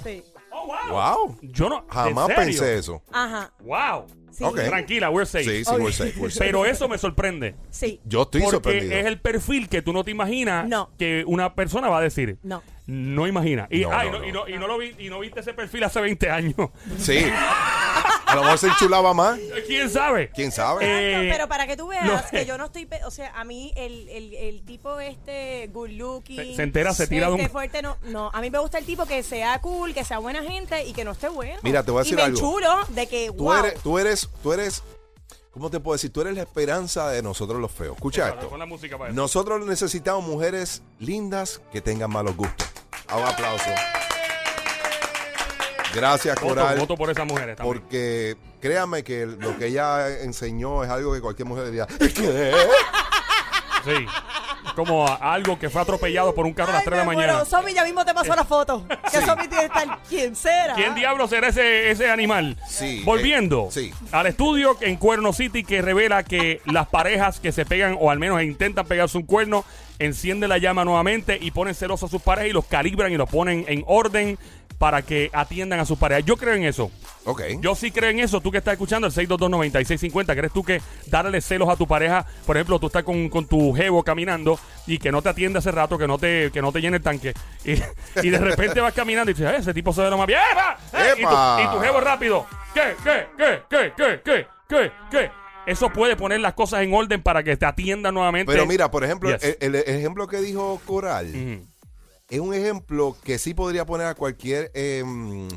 Sí. 0.04 0.24
Oh, 0.52 0.68
wow. 0.68 0.90
Wow. 0.92 1.38
Yo 1.42 1.70
no. 1.70 1.86
Jamás 1.90 2.28
pensé 2.34 2.78
eso. 2.78 3.02
Ajá. 3.12 3.52
Wow. 3.62 4.06
Sí. 4.32 4.44
Ok. 4.44 4.56
Tranquila, 4.66 5.10
we're 5.12 5.26
safe. 5.28 5.44
Sí, 5.46 5.64
sí, 5.64 5.72
Ok. 5.72 5.80
we're 5.80 5.94
safe, 5.94 6.14
we're 6.20 6.32
safe. 6.34 6.46
Pero 6.46 6.66
eso 6.66 6.90
me 6.90 6.98
sorprende. 6.98 7.56
Sí. 7.70 8.02
Yo 8.06 8.24
estoy 8.24 8.42
porque 8.42 8.56
sorprendido. 8.56 8.96
es 8.98 9.06
el 9.06 9.22
perfil 9.22 9.70
que 9.70 9.82
tú 9.82 9.94
no 9.94 10.04
te 10.04 10.12
imaginas 10.12 10.68
No. 10.68 10.90
que 10.98 11.24
una 11.28 11.54
persona 11.56 11.88
va 11.90 12.00
a 12.00 12.02
decir. 12.02 12.38
No. 12.44 12.62
No 12.86 13.28
imagina. 13.28 13.68
Y, 13.72 13.82
No, 13.82 13.92
ah, 13.94 14.06
y 14.06 14.10
no, 14.12 14.20
no, 14.20 14.26
y 14.28 14.32
no. 14.32 14.40
no- 14.46 14.50
y 14.50 14.58
no 14.60 14.68
lo 14.68 14.78
vi, 14.78 14.94
y 15.00 15.10
no 15.10 15.20
viste 15.20 15.40
ese 15.40 15.54
perfil 15.54 15.84
hace 15.86 16.02
20 16.02 16.30
años. 16.30 16.70
Sí. 16.98 17.20
A 18.26 18.36
lo 18.36 18.42
mejor 18.44 18.58
se 18.58 18.68
enchulaba 18.68 19.14
más. 19.14 19.40
¿Quién 19.68 19.90
sabe? 19.90 20.30
¿Quién 20.34 20.52
sabe? 20.52 20.84
Eh, 20.86 21.30
pero 21.32 21.48
para 21.48 21.68
que 21.68 21.78
tú 21.78 21.88
veas 21.88 22.06
no. 22.06 22.22
que 22.32 22.46
yo 22.46 22.58
no 22.58 22.66
estoy, 22.66 22.86
pe- 22.86 23.04
o 23.06 23.12
sea, 23.12 23.32
a 23.40 23.44
mí 23.44 23.72
el, 23.76 24.10
el, 24.10 24.34
el 24.34 24.66
tipo 24.66 25.00
este 25.00 25.68
good 25.72 25.90
looking, 25.92 26.38
Se- 26.38 26.56
se 26.56 26.64
entera, 26.64 26.94
se 26.94 27.08
tira 27.08 27.28
de 27.28 27.34
un- 27.34 27.40
este 27.40 27.52
fuerte, 27.52 27.82
no, 27.82 27.98
no, 28.04 28.32
a 28.34 28.42
mí 28.42 28.50
me 28.50 28.58
gusta 28.60 28.78
el 28.80 28.86
tipo 28.86 29.06
que 29.06 29.22
sea 29.24 29.60
cool, 29.62 29.94
que 29.94 30.04
sea 30.04 30.18
buena 30.20 30.42
gente 30.44 30.84
y 30.86 30.94
que 30.94 31.04
no 31.06 31.12
esté 31.12 31.30
bueno. 31.30 31.60
Mira, 31.62 31.84
te 31.84 31.92
voy 31.92 32.00
a 32.00 32.04
decir 32.04 32.14
y 32.14 32.16
me 32.18 32.24
algo. 32.24 32.40
chulo 32.40 32.70
de 32.90 33.08
que 33.08 33.28
Tú 33.28 33.44
wow. 33.44 33.54
eres, 33.54 33.82
tú 33.84 34.00
eres, 34.00 34.30
tú 34.42 34.54
eres, 34.54 34.84
¿cómo 35.52 35.70
te 35.70 35.80
puedo 35.80 35.94
decir? 35.96 36.12
Tú 36.12 36.22
eres 36.22 36.34
la 36.34 36.42
esperanza 36.42 37.10
de 37.12 37.22
nosotros 37.22 37.62
los 37.62 37.72
feos. 37.72 37.96
Escucha 37.96 38.30
esto. 38.30 38.50
Pon 38.50 38.58
la 38.60 38.66
música 38.66 38.98
para 38.98 39.12
eso. 39.12 39.16
Nosotros 39.16 39.64
necesitamos 39.66 40.24
mujeres 40.26 40.82
lindas 41.00 41.62
que 41.72 41.82
tengan 41.82 42.10
malos 42.10 42.36
gustos. 42.36 42.68
A 43.08 43.18
un 43.18 43.26
aplauso. 43.28 43.70
Gracias, 45.94 46.40
Coral. 46.40 46.78
voto 46.80 46.96
por 46.96 47.10
esas 47.10 47.26
mujeres 47.26 47.56
también. 47.56 47.80
Porque 47.82 48.36
créame 48.60 49.04
que 49.04 49.26
lo 49.26 49.58
que 49.58 49.68
ella 49.68 50.10
enseñó 50.22 50.84
es 50.84 50.90
algo 50.90 51.14
que 51.14 51.22
cualquier 51.22 51.48
mujer 51.48 51.66
diría. 51.66 51.86
¿Qué? 51.88 52.52
Sí. 53.86 54.06
Como 54.76 55.06
a- 55.06 55.16
algo 55.34 55.60
que 55.60 55.70
fue 55.70 55.82
atropellado 55.82 56.34
por 56.34 56.46
un 56.46 56.54
carro 56.54 56.70
a 56.72 56.74
las 56.76 56.80
Ay, 56.82 56.86
3 56.86 57.00
de 57.00 57.06
la 57.06 57.06
mañana. 57.06 57.46
Somi 57.46 57.74
ya 57.74 57.84
mismo 57.84 58.04
te 58.06 58.14
pasó 58.14 58.34
la 58.36 58.46
foto. 58.46 58.86
Que 58.88 59.20
Sí. 59.20 59.26
Somi 59.26 59.48
tiene 59.48 59.68
que 59.70 59.80
estar. 59.80 60.00
¿Quién 60.10 60.36
será? 60.36 60.74
¿Quién 60.74 60.96
diablo 60.96 61.28
será 61.28 61.50
ese, 61.50 61.92
ese 61.92 62.10
animal? 62.10 62.58
Sí, 62.68 63.04
Volviendo 63.06 63.68
eh, 63.68 63.72
sí. 63.72 63.94
al 64.12 64.26
estudio 64.28 64.78
en 64.82 64.96
Cuerno 64.96 65.32
City 65.34 65.64
que 65.64 65.82
revela 65.82 66.24
que 66.24 66.62
las 66.66 66.88
parejas 66.88 67.40
que 67.40 67.52
se 67.52 67.66
pegan 67.66 67.98
o 68.00 68.10
al 68.10 68.18
menos 68.20 68.42
intentan 68.42 68.86
pegarse 68.88 69.18
un 69.18 69.26
cuerno 69.26 69.64
encienden 70.00 70.50
la 70.50 70.58
llama 70.58 70.84
nuevamente 70.86 71.38
y 71.40 71.52
ponen 71.52 71.76
celosos 71.76 72.10
a 72.10 72.12
sus 72.12 72.22
parejas 72.22 72.50
y 72.50 72.54
los 72.54 72.66
calibran 72.66 73.12
y 73.12 73.18
los 73.18 73.30
ponen 73.30 73.66
en 73.68 73.84
orden 73.86 74.40
para 74.84 75.02
que 75.02 75.30
atiendan 75.32 75.80
a 75.80 75.86
sus 75.86 75.98
parejas. 75.98 76.26
Yo 76.26 76.36
creo 76.36 76.56
en 76.56 76.66
eso. 76.66 76.92
Okay. 77.24 77.58
Yo 77.62 77.74
sí 77.74 77.90
creo 77.90 78.10
en 78.10 78.20
eso. 78.20 78.42
Tú 78.42 78.52
que 78.52 78.58
estás 78.58 78.74
escuchando 78.74 79.08
el 79.08 79.14
6229650, 79.14 80.36
¿crees 80.36 80.52
tú 80.52 80.62
que 80.62 80.82
darle 81.06 81.40
celos 81.40 81.70
a 81.70 81.78
tu 81.78 81.88
pareja? 81.88 82.26
Por 82.46 82.58
ejemplo, 82.58 82.80
tú 82.80 82.88
estás 82.88 83.04
con, 83.04 83.30
con 83.30 83.48
tu 83.48 83.72
jevo 83.72 84.04
caminando 84.04 84.60
y 84.86 84.98
que 84.98 85.10
no 85.10 85.22
te 85.22 85.30
atiende 85.30 85.60
hace 85.60 85.72
rato, 85.72 85.98
que 85.98 86.06
no 86.06 86.18
te, 86.18 86.52
que 86.52 86.62
no 86.62 86.74
te 86.74 86.82
llene 86.82 86.98
el 86.98 87.02
tanque. 87.02 87.34
Y, 87.64 88.30
de 88.30 88.38
repente 88.38 88.82
vas 88.82 88.94
caminando 88.94 89.32
y 89.32 89.36
dices, 89.36 89.54
eh, 89.54 89.56
ese 89.60 89.74
tipo 89.74 89.94
se 89.94 90.02
ve 90.02 90.10
lo 90.10 90.18
más 90.18 90.28
bien. 90.28 90.42
¡Eh, 90.92 91.14
y, 91.18 91.22
tu, 91.22 91.30
y 91.30 91.88
tu 91.88 92.00
rápido. 92.02 92.46
¿Qué, 92.74 92.94
qué, 93.06 93.28
qué, 93.38 93.62
qué, 93.70 93.94
qué, 93.96 94.22
qué, 94.22 94.48
qué, 94.68 94.92
qué? 95.10 95.32
Eso 95.66 95.92
puede 95.92 96.18
poner 96.18 96.42
las 96.42 96.56
cosas 96.56 96.82
en 96.82 96.94
orden 96.94 97.24
para 97.24 97.42
que 97.42 97.56
te 97.56 97.66
atiendan 97.66 98.16
nuevamente. 98.16 98.52
Pero 98.52 98.66
mira, 98.66 98.92
por 98.92 99.06
ejemplo, 99.06 99.30
el, 99.62 99.76
ejemplo 99.76 100.28
que 100.28 100.42
dijo 100.42 100.82
Coral 100.86 101.70
es 102.34 102.40
un 102.40 102.56
ejemplo 102.56 103.16
que 103.24 103.38
sí 103.38 103.54
podría 103.54 103.86
poner 103.86 104.08
a 104.08 104.16
cualquier 104.16 104.72
eh, 104.74 105.04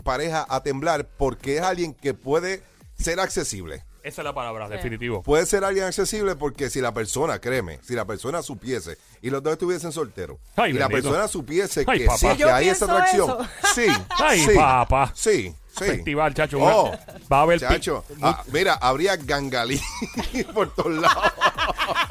pareja 0.04 0.44
a 0.46 0.62
temblar 0.62 1.08
porque 1.16 1.56
es 1.56 1.62
alguien 1.62 1.94
que 1.94 2.12
puede 2.12 2.62
ser 2.98 3.18
accesible. 3.18 3.82
Esa 4.06 4.20
es 4.20 4.24
la 4.24 4.32
palabra, 4.32 4.68
definitivo. 4.68 5.20
Puede 5.22 5.44
ser 5.46 5.64
alguien 5.64 5.84
accesible 5.86 6.36
porque 6.36 6.70
si 6.70 6.80
la 6.80 6.92
persona, 6.94 7.40
créeme, 7.40 7.80
si 7.82 7.94
la 7.94 8.04
persona 8.04 8.40
supiese 8.40 8.98
y 9.20 9.30
los 9.30 9.42
dos 9.42 9.54
estuviesen 9.54 9.90
solteros 9.90 10.38
Ay, 10.54 10.70
y 10.70 10.74
la 10.74 10.86
bendito. 10.86 11.08
persona 11.10 11.26
supiese 11.26 11.84
Ay, 11.88 11.98
que 11.98 12.04
papá. 12.06 12.18
sí, 12.18 12.26
Si 12.28 12.32
que 12.36 12.38
yo 12.42 12.54
hay 12.54 12.68
esa 12.68 12.86
pienso 12.86 12.94
atracción, 12.94 13.30
eso. 13.40 13.50
sí, 13.74 13.86
Ay, 14.10 14.40
sí, 14.40 14.54
papá. 14.54 15.12
sí, 15.14 15.42
sí. 15.76 15.84
Festival, 15.84 16.34
chacho. 16.34 16.58
Oh, 16.60 16.92
va 17.32 17.38
a 17.38 17.42
haber 17.42 17.58
pi- 17.58 17.66
Chacho, 17.66 18.04
ah, 18.22 18.44
mira, 18.52 18.74
habría 18.74 19.16
gangalí 19.16 19.80
por 20.54 20.72
todos 20.72 20.92
lados. 20.98 21.24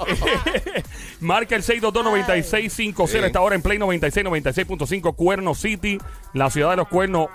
Marca 1.22 1.56
el 1.56 1.64
622-9650 1.64 3.10
Ay. 3.20 3.26
esta 3.26 3.42
hora 3.42 3.56
en 3.56 3.62
Play 3.62 3.78
96, 3.80 4.26
96.5 4.26 5.16
Cuerno 5.16 5.56
City, 5.56 5.98
la 6.34 6.50
ciudad 6.50 6.72
de 6.72 6.76
los 6.78 6.88
cuernos. 6.88 7.28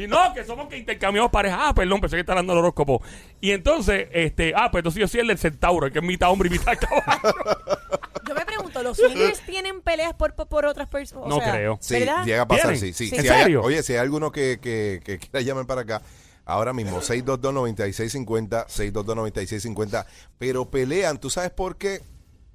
y 0.00 0.06
no, 0.08 0.32
que 0.34 0.44
somos 0.44 0.68
que 0.68 0.76
intercambiamos 0.78 1.30
parejas. 1.30 1.58
Ah, 1.62 1.74
perdón, 1.74 2.00
pensé 2.00 2.16
que 2.16 2.20
estaba 2.20 2.38
dando 2.40 2.52
el 2.54 2.58
horóscopo. 2.60 3.02
Y 3.40 3.50
entonces, 3.52 4.08
este, 4.12 4.52
ah, 4.56 4.70
pues 4.70 4.80
entonces 4.80 5.00
yo 5.00 5.08
soy 5.08 5.20
el 5.20 5.26
del 5.28 5.38
centauro, 5.38 5.86
el 5.86 5.92
que 5.92 5.98
es 5.98 6.04
mitad 6.04 6.30
hombre 6.30 6.48
y 6.48 6.52
mitad 6.52 6.72
caballo. 6.78 7.34
Yo 8.28 8.34
me 8.34 8.44
pregunto, 8.46 8.82
¿los 8.82 8.96
swingers 8.96 9.40
tienen 9.46 9.80
peleas 9.82 10.14
por, 10.14 10.34
por, 10.34 10.46
por 10.48 10.64
otras 10.66 10.88
personas? 10.88 11.28
No 11.28 11.38
sea, 11.40 11.52
creo. 11.52 11.78
Sí, 11.80 11.94
¿verdad? 11.98 12.24
llega 12.24 12.42
a 12.42 12.48
pasar, 12.48 12.72
¿Tienen? 12.74 12.80
sí. 12.80 12.92
sí. 12.92 13.10
Sí. 13.10 13.20
Si 13.20 13.26
¿En 13.26 13.32
hay- 13.32 13.42
serio? 13.42 13.62
oye, 13.62 13.82
si 13.82 13.92
hay 13.94 13.98
alguno 13.98 14.30
que, 14.30 14.58
que, 14.62 15.00
que 15.04 15.18
quiera 15.18 15.40
llamar 15.40 15.66
para 15.66 15.80
acá, 15.82 16.02
ahora 16.44 16.72
mismo, 16.72 17.00
622-9650, 17.00 18.66
622-9650, 18.66 20.06
pero 20.38 20.70
pelean, 20.70 21.18
¿tú 21.18 21.30
sabes 21.30 21.50
por 21.50 21.76
qué? 21.76 22.02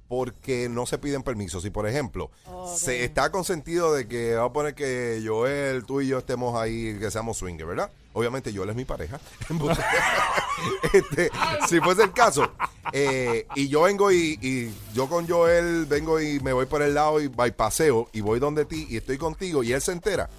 Porque 0.08 0.68
no 0.68 0.86
se 0.86 0.98
piden 0.98 1.22
permisos. 1.24 1.62
Si, 1.64 1.70
por 1.70 1.88
ejemplo, 1.88 2.30
Ok. 2.46 2.76
se 2.76 3.04
está 3.04 3.30
consentido 3.32 3.92
de 3.92 4.06
que 4.06 4.34
vamos 4.34 4.50
a 4.50 4.52
poner 4.52 4.74
que 4.74 5.20
Joel, 5.26 5.84
tú 5.84 6.00
y 6.00 6.06
yo 6.08 6.18
estemos 6.18 6.54
ahí, 6.60 6.96
que 7.00 7.10
seamos 7.10 7.36
swinger, 7.38 7.66
¿verdad? 7.66 7.90
Obviamente 8.12 8.52
Joel 8.54 8.70
es 8.70 8.76
mi 8.76 8.84
pareja. 8.84 9.18
este, 10.92 11.30
si 11.68 11.80
fuese 11.80 12.02
el 12.04 12.12
caso, 12.12 12.50
eh, 12.92 13.46
y 13.54 13.68
yo 13.68 13.82
vengo 13.82 14.10
y, 14.12 14.38
y 14.40 14.72
yo 14.94 15.08
con 15.08 15.28
Joel 15.28 15.86
vengo 15.86 16.20
y 16.20 16.40
me 16.40 16.52
voy 16.52 16.66
por 16.66 16.82
el 16.82 16.94
lado 16.94 17.20
y 17.20 17.28
paseo 17.28 18.08
y 18.12 18.20
voy 18.20 18.38
donde 18.38 18.64
ti 18.64 18.86
y 18.88 18.96
estoy 18.96 19.18
contigo 19.18 19.62
y 19.62 19.72
él 19.72 19.80
se 19.82 19.92
entera, 19.92 20.30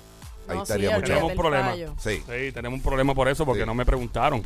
ahí 0.48 0.58
No, 0.58 0.64
estaría 0.64 0.90
sí, 0.90 0.96
mucho. 0.96 1.08
Tenemos 1.08 1.32
un 1.32 1.38
problema. 1.38 1.76
Sí, 2.00 2.24
Sí, 2.26 2.52
tenemos 2.54 2.78
un 2.78 2.84
problema 2.84 3.14
por 3.14 3.28
eso, 3.28 3.46
porque 3.46 3.62
Sí. 3.62 3.68
no 3.68 3.76
me 3.76 3.86
preguntaron. 3.86 4.44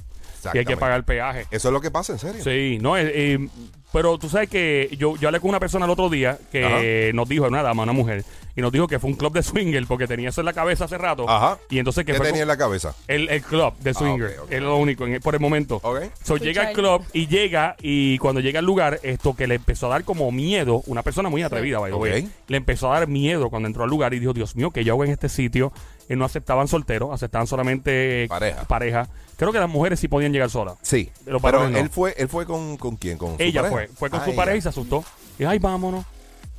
Y 0.54 0.58
hay 0.60 0.66
que 0.66 0.78
pagar 0.78 0.98
el 0.98 1.04
peaje. 1.04 1.46
eso 1.52 1.68
es 1.70 1.74
lo 1.74 1.82
que 1.82 1.92
pasa, 1.92 2.14
en 2.14 2.20
serio. 2.20 2.44
Sí, 2.44 2.78
no, 2.82 2.98
eh, 2.98 3.12
eh, 3.14 3.48
pero 3.92 4.18
tú 4.18 4.30
sabes 4.30 4.50
que 4.50 4.90
yo, 4.98 5.18
yo 5.18 5.28
hablé 5.28 5.40
con 5.40 5.50
una 5.50 5.60
persona 5.60 5.86
el 5.86 5.92
otro 5.92 6.10
día 6.10 6.38
que 6.52 7.12
nos 7.14 7.28
dijo, 7.28 7.46
una 7.48 7.62
dama, 7.62 7.84
una 7.84 7.92
mujer, 7.94 8.24
y 8.56 8.62
nos 8.62 8.72
dijo 8.72 8.88
que 8.88 9.00
fue 9.00 9.10
un 9.10 9.16
club 9.16 9.34
de 9.34 9.44
swinger 9.44 9.86
porque 9.88 10.08
tenía 10.08 10.30
eso 10.30 10.42
en 10.42 10.46
la 10.46 10.54
cabeza 10.54 10.86
hace 10.86 10.98
rato. 10.98 11.30
Ajá. 11.30 11.58
Y 11.70 11.80
entonces 11.80 12.06
que 12.06 12.12
¿Qué 12.14 12.18
fue 12.18 12.28
tenía 12.28 12.42
con- 12.42 12.44
en 12.44 12.48
la 12.50 12.58
cabeza? 12.58 12.96
el, 13.08 13.30
el 13.30 13.42
club 13.42 13.74
de 13.80 13.94
swinger. 13.94 14.28
ok, 14.40 14.44
ok. 14.46 14.52
Es 14.52 14.62
lo 14.62 14.76
único 14.78 15.06
en- 15.08 15.22
por 15.22 15.34
el 15.36 15.40
momento. 15.42 15.80
Ok. 15.84 16.02
So, 16.24 16.38
llega 16.38 16.68
al 16.68 16.74
club 16.74 17.04
y 17.14 17.28
llega 17.28 17.76
y 17.82 18.18
cuando 18.18 18.40
llega 18.42 18.60
al 18.60 18.66
lugar, 18.66 19.00
esto 19.04 19.36
que 19.36 19.48
le 19.48 19.56
empezó 19.56 19.88
a 19.88 19.90
dar 19.92 20.04
como 20.04 20.32
miedo, 20.32 20.84
una 20.88 21.02
persona 21.04 21.30
muy 21.30 21.44
atrevida, 21.44 21.80
by 21.80 21.92
the 21.92 21.98
way, 21.98 22.24
Ok. 22.24 22.30
le 22.48 22.58
empezó 22.58 22.92
a 22.92 23.00
dar 23.00 23.08
miedo 23.08 23.50
cuando 23.50 23.68
entró 23.68 23.84
al 23.84 23.90
lugar 23.90 24.14
y 24.14 24.20
dijo, 24.20 24.34
Dios 24.34 24.56
mío, 24.56 24.72
que 24.72 24.84
yo 24.84 24.94
hago 24.94 25.06
en 25.06 25.12
este 25.12 25.30
sitio. 25.30 25.72
Y 26.12 26.16
no 26.16 26.26
aceptaban 26.26 26.68
solteros, 26.68 27.12
aceptaban 27.14 27.48
solamente 27.48 28.26
Pareja. 28.28 28.64
pareja. 28.64 29.10
Creo 29.38 29.52
que 29.52 29.60
las 29.60 29.70
mujeres 29.70 30.00
sí 30.00 30.08
podían 30.08 30.32
llegar 30.34 30.50
solas. 30.50 30.76
Sí. 30.82 31.10
Los 31.26 31.42
Pero 31.42 31.60
varones 31.60 31.72
no. 31.72 31.78
él 31.80 31.90
fue, 31.90 32.14
él 32.18 32.28
fue 32.30 32.46
con, 32.46 32.78
con 32.78 32.96
quién, 32.98 33.18
con 33.18 33.38
su 33.38 33.42
Ella 33.44 33.62
pareja? 33.62 33.76
fue, 33.76 33.88
fue 33.98 34.10
con 34.10 34.20
Ah, 34.20 34.24
su 34.26 34.30
ella. 34.32 34.38
pareja 34.38 34.58
y 34.58 34.62
se 34.62 34.70
asustó. 34.70 35.04
Y 35.40 35.46
ay, 35.46 35.58
vámonos. 35.60 36.06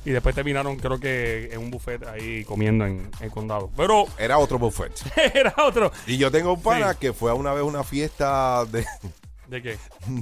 Y 0.05 0.09
después 0.11 0.35
terminaron, 0.35 0.75
creo 0.77 0.99
que 0.99 1.49
en 1.53 1.59
un 1.61 1.71
buffet 1.71 2.05
ahí 2.07 2.43
comiendo 2.43 2.85
en 2.85 3.09
el 3.21 3.31
condado. 3.31 3.69
Pero 3.77 4.05
Era 4.17 4.37
otro 4.37 4.59
buffet. 4.59 4.91
era 5.33 5.53
otro. 5.65 5.91
Y 6.07 6.17
yo 6.17 6.29
tengo 6.29 6.53
un 6.53 6.61
pana 6.61 6.95
que 6.95 7.13
fue 7.13 7.31
a 7.31 7.35
una 7.35 7.53
vez 7.53 7.61
a 7.61 7.65
una 7.65 7.83
fiesta 7.83 8.65
de, 8.65 8.85
¿De 9.47 9.61
qué? 9.61 9.77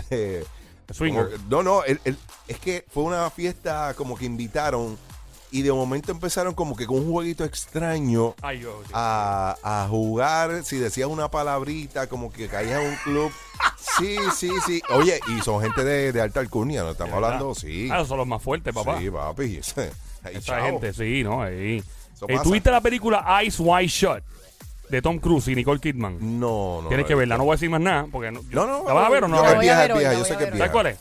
de- 0.09 0.45
Swinger. 0.91 1.31
como- 1.31 1.43
no, 1.49 1.63
no, 1.63 1.83
él- 1.85 2.01
él- 2.03 2.17
es 2.47 2.59
que 2.59 2.85
fue 2.89 3.03
una 3.03 3.29
fiesta 3.29 3.93
como 3.95 4.15
que 4.17 4.25
invitaron 4.25 4.97
y 5.51 5.61
de 5.63 5.71
momento 5.71 6.11
empezaron 6.11 6.53
como 6.53 6.75
que 6.75 6.85
con 6.87 6.97
un 6.97 7.11
jueguito 7.11 7.43
extraño 7.43 8.35
Ay, 8.41 8.59
yo. 8.61 8.81
a, 8.93 9.55
a 9.63 9.87
jugar. 9.89 10.63
Si 10.63 10.77
decías 10.77 11.07
una 11.09 11.29
palabrita, 11.29 12.07
como 12.07 12.31
que 12.31 12.47
caías 12.47 12.81
en 12.81 12.89
un 12.89 12.95
club. 13.03 13.31
Sí, 13.97 14.15
sí, 14.35 14.49
sí. 14.65 14.81
Oye, 14.89 15.19
y 15.27 15.41
son 15.41 15.61
gente 15.61 15.83
de, 15.83 16.11
de 16.11 16.21
alta 16.21 16.39
alcurnia, 16.39 16.81
¿no? 16.83 16.91
Estamos 16.91 17.13
hablando, 17.15 17.53
sí. 17.53 17.89
Ah, 17.91 17.95
esos 17.97 18.07
son 18.07 18.17
los 18.19 18.27
más 18.27 18.41
fuertes, 18.41 18.73
papá. 18.73 18.97
Sí, 18.99 19.09
papi. 19.09 19.43
Ahí, 20.23 20.35
Esa 20.35 20.39
chao. 20.41 20.63
gente, 20.65 20.93
sí, 20.93 21.23
¿no? 21.23 21.41
Ahí. 21.43 21.83
Eh. 22.27 22.39
¿Tuviste 22.43 22.71
la 22.71 22.79
película 22.81 23.25
Ice 23.43 23.61
White 23.61 23.87
Shot 23.87 24.23
de 24.89 25.01
Tom 25.01 25.19
Cruise 25.19 25.47
y 25.49 25.55
Nicole 25.55 25.79
Kidman? 25.79 26.17
No, 26.39 26.81
no. 26.83 26.87
Tienes 26.87 27.05
que 27.05 27.15
verla, 27.15 27.37
no 27.37 27.43
voy 27.43 27.53
a 27.53 27.55
decir 27.55 27.69
más 27.69 27.81
nada. 27.81 28.07
Porque 28.11 28.31
no, 28.31 28.41
No, 28.51 28.65
no. 28.67 28.83
¿La 28.87 28.93
vas 28.93 29.07
a 29.07 29.09
ver 29.09 29.23
o 29.23 29.27
no? 29.27 29.37
yo- 29.37 29.43
a 29.43 29.49
a 29.49 29.53
sé 29.53 29.71
a 29.71 29.87
que 30.37 30.43
es 30.45 30.51
vieja. 30.51 30.57
¿Sabes 30.57 30.71
cuál 30.71 30.87
es? 30.87 30.97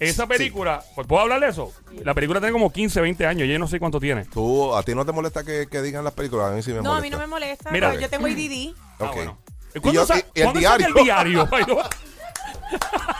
Esa 0.00 0.26
película, 0.26 0.82
pues, 0.94 1.06
¿puedo 1.06 1.22
hablar 1.22 1.40
de 1.40 1.48
eso? 1.48 1.72
La 2.04 2.14
película 2.14 2.38
tiene 2.40 2.52
como 2.52 2.72
15, 2.72 3.00
20 3.00 3.26
años. 3.26 3.48
Yo 3.48 3.58
no 3.58 3.66
sé 3.66 3.78
cuánto 3.80 3.98
tiene. 3.98 4.24
Tú, 4.26 4.74
¿A 4.74 4.82
ti 4.82 4.94
no 4.94 5.04
te 5.04 5.12
molesta 5.12 5.42
que, 5.44 5.66
que 5.70 5.82
digan 5.82 6.04
las 6.04 6.12
películas? 6.14 6.52
A 6.52 6.54
mí 6.54 6.62
sí 6.62 6.70
me 6.72 6.76
No, 6.82 6.90
molesta. 6.94 6.98
a 6.98 7.02
mí 7.02 7.10
no 7.10 7.18
me 7.18 7.26
molesta. 7.26 7.70
Mira. 7.70 7.88
porque 7.90 8.02
yo 8.02 8.08
tengo 8.10 8.28
IDD. 8.28 8.74
Ah, 9.00 9.04
Ok. 9.06 9.14
bueno. 9.16 9.38
Y 9.74 9.80
¿Cuándo, 9.80 10.00
yo- 10.00 10.06
sa- 10.06 10.18
y- 10.18 10.22
y 10.34 10.40
el 10.40 10.44
¿cuándo 10.44 10.60
sale 10.62 10.84
el 10.86 10.94
diario? 10.94 11.48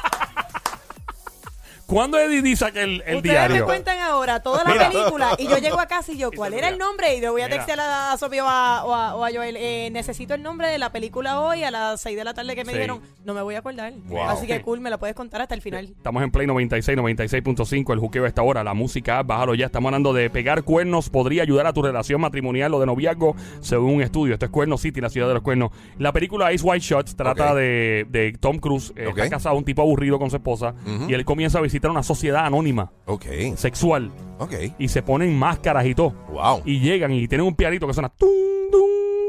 ¿Cuándo 1.89 2.19
Eddie 2.19 2.55
saca 2.55 2.83
el, 2.83 3.03
el 3.07 3.17
Ustedes 3.17 3.23
diario? 3.23 3.57
me 3.57 3.63
cuentan 3.63 3.99
ahora 3.99 4.41
toda 4.41 4.63
la 4.63 4.71
Mira. 4.73 4.91
película 4.91 5.31
y 5.39 5.49
yo 5.49 5.57
llego 5.57 5.81
a 5.81 5.87
casa 5.87 6.13
y 6.13 6.19
yo, 6.19 6.31
¿cuál 6.37 6.53
era 6.53 6.69
el 6.69 6.77
nombre? 6.77 7.17
Y 7.17 7.21
le 7.23 7.31
voy 7.31 7.41
a 7.41 7.49
textear 7.49 7.81
a, 7.81 8.13
a 8.13 8.19
Sofía 8.19 8.45
o 8.45 8.49
a, 8.49 8.85
o 8.85 8.93
a- 8.95 9.15
o 9.17 9.25
a 9.25 9.31
Joel, 9.33 9.57
eh, 9.59 9.89
necesito 9.91 10.35
el 10.35 10.43
nombre 10.43 10.69
de 10.69 10.77
la 10.77 10.93
película 10.93 11.41
hoy 11.41 11.63
a 11.65 11.71
las 11.71 12.03
6 12.03 12.15
de 12.15 12.25
la 12.25 12.35
tarde 12.35 12.55
que 12.55 12.65
me 12.67 12.73
Sí. 12.73 12.79
dieron. 12.79 13.01
No 13.25 13.33
me 13.33 13.41
voy 13.41 13.55
a 13.55 13.61
acordar. 13.61 13.95
Wow. 14.07 14.23
Así 14.29 14.47
que 14.47 14.61
cool, 14.61 14.81
me 14.81 14.91
la 14.91 14.99
puedes 14.99 15.17
contar 15.17 15.41
hasta 15.41 15.55
el 15.55 15.63
final. 15.63 15.87
Estamos 15.87 16.23
en 16.23 16.31
Play 16.31 16.47
96, 16.47 16.99
96.5, 16.99 17.93
el 17.95 17.99
juqueo 18.01 18.25
a 18.25 18.29
esta 18.29 18.43
hora, 18.43 18.63
la 18.63 18.75
música, 18.75 19.23
bájalo 19.23 19.55
ya. 19.55 19.65
Estamos 19.67 19.89
hablando 19.89 20.13
de 20.13 20.29
pegar 20.29 20.65
cuernos, 20.65 21.09
podría 21.09 21.43
ayudar 21.43 21.67
a 21.67 21.73
tu 21.73 21.81
relación 21.81 22.21
matrimonial 22.21 22.75
o 22.75 22.81
de 22.81 22.87
noviazgo, 22.87 23.35
según 23.63 23.95
un 23.95 24.03
estudio. 24.03 24.35
Esto 24.35 24.45
es 24.45 24.51
Cuerno 24.53 24.77
City, 24.77 25.01
la 25.01 25.09
ciudad 25.09 25.27
de 25.29 25.35
los 25.35 25.43
cuernos. 25.43 25.71
La 25.99 26.13
película 26.13 26.53
Ice 26.53 26.63
White 26.67 26.85
Shot 26.85 27.15
trata 27.17 27.53
Ok. 27.53 27.57
de, 27.57 28.07
de 28.11 28.33
Tom 28.39 28.59
Cruise, 28.59 28.93
eh, 28.95 29.07
Ok. 29.07 29.17
está 29.19 29.31
casado, 29.31 29.57
un 29.57 29.65
tipo 29.65 29.81
aburrido 29.81 30.19
con 30.19 30.29
su 30.29 30.37
esposa, 30.37 30.75
y 31.09 31.15
él 31.15 31.25
comienza 31.25 31.59
a 31.59 31.63
visitar 31.63 31.78
una 31.91 32.03
sociedad 32.03 32.45
anónima, 32.45 32.91
Ok, 33.07 33.27
sexual, 33.57 34.11
ok. 34.39 34.55
y 34.79 34.89
se 34.89 35.03
ponen 35.03 35.39
máscaras 35.39 35.87
y 35.87 35.95
todo. 35.95 36.11
Wow. 36.31 36.63
Y 36.65 36.81
llegan 36.81 37.13
y 37.13 37.29
tienen 37.29 37.47
un 37.47 37.55
pianito 37.55 37.87
que 37.87 37.95
suena. 37.95 38.09
tum, 38.09 38.29
dum, 38.73 38.81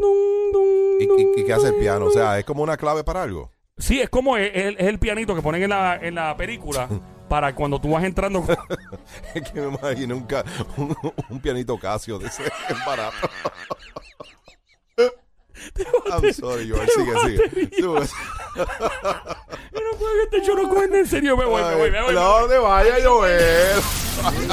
dum, 0.01 0.51
dum, 0.53 0.63
¿Y, 0.99 1.05
dum, 1.05 1.19
y- 1.37 1.41
y 1.41 1.45
qué 1.45 1.53
hace 1.53 1.67
el 1.67 1.75
piano? 1.75 2.05
O 2.05 2.11
sea, 2.11 2.39
es 2.39 2.45
como 2.45 2.63
una 2.63 2.77
clave 2.77 3.03
para 3.03 3.23
algo. 3.23 3.51
Sí, 3.77 4.01
es 4.01 4.09
como 4.09 4.35
es 4.37 4.51
el 4.77 4.99
pianito 4.99 5.35
que 5.35 5.41
ponen 5.41 5.63
en 5.63 5.69
la, 5.69 5.95
en 5.95 6.15
la 6.15 6.35
película 6.35 6.89
para 7.29 7.53
cuando 7.55 7.79
tú 7.79 7.91
vas 7.91 8.03
entrando. 8.03 8.43
Es 9.33 9.49
que 9.51 9.61
me 9.61 9.67
imagino 9.67 10.15
un, 10.17 10.23
ca- 10.23 10.43
un, 10.77 10.95
un 11.29 11.39
pianito 11.39 11.77
Casio 11.77 12.17
de 12.19 12.27
ese 12.27 12.43
barato. 12.85 13.29
I'm 16.11 16.33
sorry, 16.33 16.69
Joel. 16.69 16.87
Sigue, 16.89 17.13
sigue. 17.25 17.69
Yo 17.79 17.95
no 17.95 18.01
puedo 19.97 20.13
que 20.13 20.23
este 20.37 20.41
show 20.45 20.55
no 20.55 20.69
cogen 20.69 20.93
en 20.95 21.07
serio. 21.07 21.35
Me 21.37 21.45
voy, 21.45 21.61
me 21.61 21.75
voy, 21.75 21.91
me 21.91 22.01
voy. 22.01 22.13
me 22.13 22.19
No, 22.19 22.31
voy. 22.31 22.39
¿dónde 22.41 22.57
vaya, 22.59 22.95
Joel? 23.03 23.81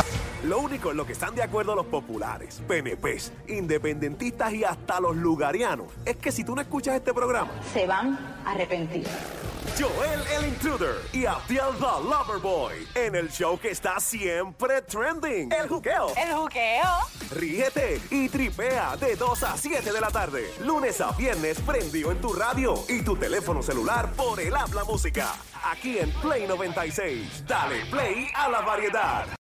Lo 0.44 0.60
único 0.60 0.92
en 0.92 0.96
lo 0.96 1.04
que 1.04 1.12
están 1.12 1.34
de 1.34 1.42
acuerdo 1.42 1.74
los 1.74 1.86
populares, 1.86 2.62
PNPs, 2.68 3.32
independentistas 3.48 4.52
y 4.52 4.62
hasta 4.62 5.00
los 5.00 5.16
lugarianos 5.16 5.88
es 6.04 6.14
que 6.18 6.30
si 6.30 6.44
tú 6.44 6.54
no 6.54 6.60
escuchas 6.60 6.94
este 6.94 7.12
programa, 7.12 7.50
se 7.74 7.84
van 7.84 8.16
a 8.44 8.52
arrepentir. 8.52 9.08
Joel 9.78 10.20
el 10.38 10.48
Intruder 10.48 11.02
y 11.12 11.26
Abdiel 11.26 11.74
the 11.78 12.08
Loverboy 12.08 12.88
en 12.94 13.14
el 13.14 13.30
show 13.30 13.58
que 13.58 13.70
está 13.70 14.00
siempre 14.00 14.80
trending, 14.80 15.52
El 15.52 15.68
Juqueo. 15.68 16.14
El 16.16 16.32
juqueo. 16.32 16.88
Ríete 17.30 18.00
y 18.10 18.30
tripea 18.30 18.96
de 18.96 19.16
2 19.16 19.42
a 19.42 19.54
7 19.54 19.92
de 19.92 20.00
la 20.00 20.08
tarde, 20.08 20.50
lunes 20.60 20.98
a 21.02 21.12
viernes 21.12 21.60
prendido 21.60 22.10
en 22.10 22.22
tu 22.22 22.32
radio 22.32 22.74
y 22.88 23.02
tu 23.02 23.16
teléfono 23.16 23.62
celular 23.62 24.10
por 24.12 24.40
el 24.40 24.56
habla 24.56 24.82
música. 24.84 25.34
Aquí 25.62 25.98
en 25.98 26.10
Play 26.22 26.46
96. 26.46 27.44
Dale 27.46 27.84
play 27.90 28.28
a 28.34 28.48
la 28.48 28.62
variedad. 28.62 29.26